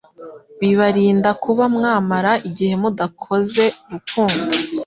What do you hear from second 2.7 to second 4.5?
mudakoze urukundo